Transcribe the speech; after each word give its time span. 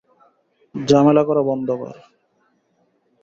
ঝামেলা 0.75 1.23
করা 1.23 1.41
বন্ধ 1.41 1.67
কর। 1.79 1.95